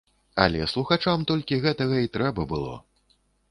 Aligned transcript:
Але 0.45 0.63
слухачам 0.71 1.27
толькі 1.33 1.61
гэтага 1.67 2.01
і 2.07 2.11
трэба 2.19 2.49
было. 2.57 2.75